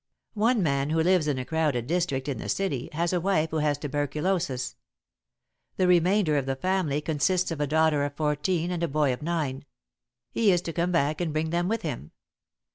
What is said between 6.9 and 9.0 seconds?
consists of a daughter of fourteen and a